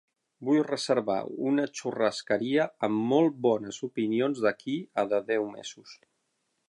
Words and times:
Vull 0.47 0.61
reservar 0.67 1.17
una 1.49 1.65
"churrascaria" 1.79 2.65
amb 2.87 3.05
molt 3.11 3.37
bones 3.47 3.79
opinions 3.89 4.43
d'aquí 4.47 4.79
a 5.03 5.05
de 5.13 5.21
deu 5.29 5.47
mesos. 5.59 5.95